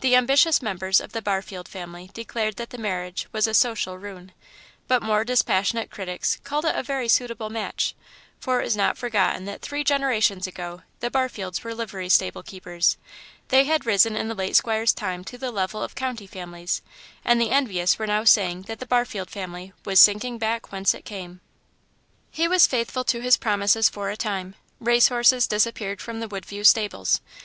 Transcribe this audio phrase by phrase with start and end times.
[0.00, 4.32] The ambitious members of the Barfield family declared that the marriage was social ruin,
[4.88, 7.94] but more dispassionate critics called it a very suitable match;
[8.40, 12.96] for it was not forgotten that three generations ago the Barfields were livery stable keepers;
[13.50, 16.82] they had risen in the late squire's time to the level of county families,
[17.24, 21.04] and the envious were now saying that the Barfield family was sinking back whence it
[21.04, 21.40] came.
[22.32, 24.56] He was faithful to his promises for a time.
[24.80, 27.20] Race horses disappeared from the Woodview stables.